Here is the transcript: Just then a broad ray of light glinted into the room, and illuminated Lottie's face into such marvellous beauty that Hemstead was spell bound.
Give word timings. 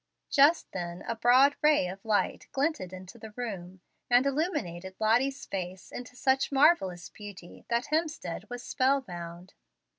Just 0.31 0.71
then 0.71 1.03
a 1.03 1.15
broad 1.15 1.55
ray 1.61 1.87
of 1.87 2.03
light 2.03 2.47
glinted 2.51 2.91
into 2.91 3.19
the 3.19 3.33
room, 3.35 3.81
and 4.09 4.25
illuminated 4.25 4.95
Lottie's 4.99 5.45
face 5.45 5.91
into 5.91 6.15
such 6.15 6.51
marvellous 6.51 7.07
beauty 7.09 7.65
that 7.69 7.89
Hemstead 7.91 8.49
was 8.49 8.63
spell 8.63 9.01
bound. 9.01 9.53